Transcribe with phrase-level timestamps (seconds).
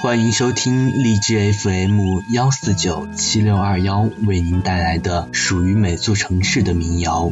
[0.00, 7.30] 欢迎收听荔枝 FM 幺四九七六二幺为您带来的属于每座城市的民谣。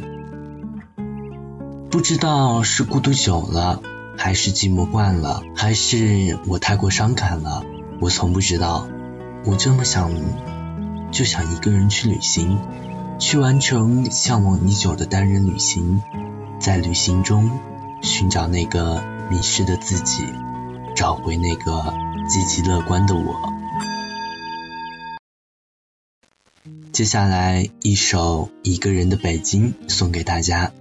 [1.90, 3.82] 不知道是孤独久了，
[4.16, 7.64] 还是寂寞惯了，还是我太过伤感了，
[7.98, 8.86] 我从不知道。
[9.46, 10.12] 我这么想，
[11.10, 12.58] 就想一个人去旅行，
[13.18, 16.02] 去完成向往已久的单人旅行，
[16.60, 17.50] 在旅行中
[18.02, 20.24] 寻找那个迷失的自己，
[20.94, 21.94] 找回那个
[22.30, 23.34] 积极乐观的我。
[26.92, 30.72] 接下来一首《一个人的北京》送给大家。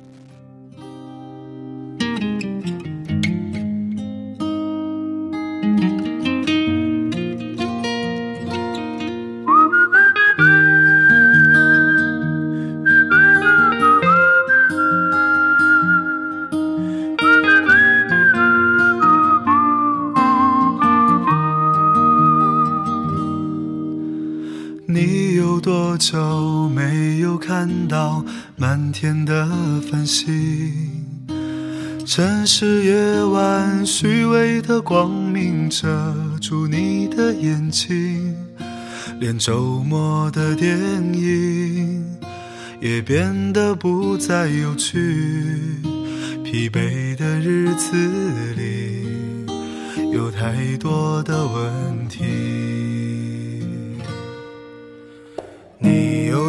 [25.99, 28.23] 久没有看到
[28.55, 29.45] 满天的
[29.91, 30.25] 繁星？
[32.05, 38.33] 城市夜晚虚伪的光明遮住你的眼睛，
[39.19, 40.79] 连周末的电
[41.13, 42.17] 影
[42.79, 44.97] 也变得不再有趣。
[46.45, 47.93] 疲惫的日子
[48.55, 49.05] 里，
[50.13, 52.23] 有太多的问题。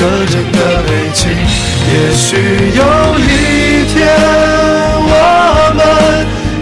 [0.00, 2.26] 个人的北京，也许
[2.74, 2.80] 有
[3.18, 3.98] 一天，
[5.04, 5.12] 我
[5.76, 5.78] 们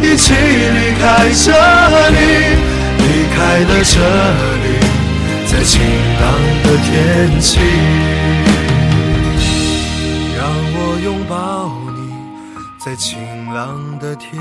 [0.03, 1.47] 一起离开这
[2.11, 2.19] 里，
[2.99, 3.95] 离开了这
[4.65, 4.67] 里，
[5.47, 5.71] 在晴
[6.21, 6.27] 朗
[6.65, 6.91] 的天
[7.41, 7.61] 气，
[10.37, 10.43] 让
[10.75, 11.99] 我拥抱你，
[12.85, 13.07] 在晴
[13.55, 14.35] 朗的天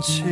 [0.00, 0.22] 气。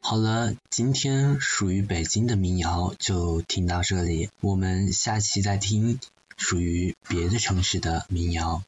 [0.00, 6.00] 好了，今天属于北京的民谣就听到这里，我们下期再听
[6.36, 8.64] 属于别的城市的民谣。